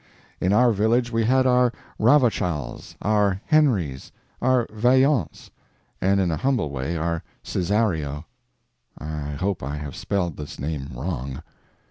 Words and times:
In 0.39 0.51
our 0.51 0.71
village 0.71 1.11
we 1.11 1.25
had 1.25 1.45
our 1.45 1.71
Ravochals, 1.99 2.95
our 3.03 3.39
Henrys, 3.45 4.11
our 4.41 4.65
Vaillants; 4.73 5.51
and 6.01 6.19
in 6.19 6.31
a 6.31 6.37
humble 6.37 6.71
way 6.71 6.97
our 6.97 7.21
Cesario—I 7.43 9.33
hope 9.39 9.61
I 9.61 9.75
have 9.75 9.95
spelled 9.95 10.37
this 10.37 10.57
name 10.59 10.89
wrong. 10.95 11.43